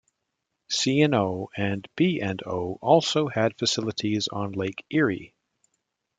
[0.67, 5.35] C and O and B and O also had facilities on Lake Erie.